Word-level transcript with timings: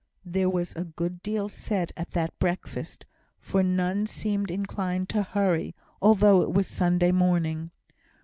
There 0.25 0.49
was 0.49 0.73
a 0.75 0.83
good 0.83 1.21
deal 1.21 1.47
said 1.47 1.93
at 1.95 2.09
that 2.13 2.39
breakfast, 2.39 3.05
for 3.37 3.61
none 3.61 4.07
seemed 4.07 4.49
inclined 4.49 5.09
to 5.09 5.21
hurry, 5.21 5.75
although 6.01 6.41
it 6.41 6.51
was 6.51 6.65
Sunday 6.65 7.11
morning. 7.11 7.69